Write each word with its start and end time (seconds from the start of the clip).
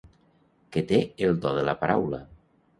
Que 0.77 0.83
té 0.93 1.03
el 1.29 1.37
do 1.45 1.55
de 1.61 1.69
la 1.71 1.79
paraula. 1.85 2.25